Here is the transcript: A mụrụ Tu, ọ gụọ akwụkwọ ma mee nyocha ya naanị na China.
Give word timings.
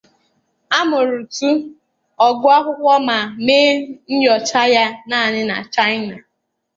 A 0.77 0.79
mụrụ 0.89 1.19
Tu, 1.35 1.49
ọ 2.25 2.27
gụọ 2.39 2.49
akwụkwọ 2.57 2.93
ma 3.07 3.17
mee 3.45 3.69
nyocha 4.19 4.61
ya 4.75 4.83
naanị 5.09 5.41
na 5.49 5.57
China. 5.75 6.15